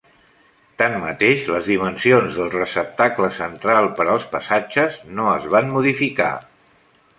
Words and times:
Tanmateix, 0.81 1.43
les 1.55 1.69
dimensions 1.71 2.39
del 2.39 2.49
receptacle 2.55 3.31
central 3.37 3.91
per 4.01 4.09
als 4.15 4.27
passatges 4.35 4.99
no 5.21 5.29
es 5.37 5.49
van 5.55 5.73
modificar. 5.79 6.35